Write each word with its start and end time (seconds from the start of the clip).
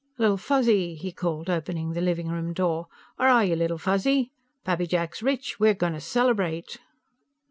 "Little 0.17 0.37
Fuzzy!" 0.37 0.95
he 0.95 1.11
called, 1.11 1.47
opening 1.47 1.91
the 1.93 2.01
living 2.01 2.27
room 2.27 2.53
door. 2.53 2.87
"Where 3.17 3.29
are 3.29 3.45
you, 3.45 3.55
Little 3.55 3.77
Fuzzy? 3.77 4.31
Pappy 4.63 4.87
Jack's 4.87 5.21
rich; 5.21 5.59
we're 5.59 5.75
going 5.75 5.93
to 5.93 6.01
celebrate!" 6.01 6.79